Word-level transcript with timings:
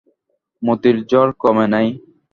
মতির 0.63 0.97
জ্বর 1.09 1.27
কমে 1.41 1.65
নাই। 1.73 1.87